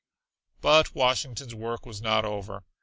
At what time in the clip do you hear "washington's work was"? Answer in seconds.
0.95-2.01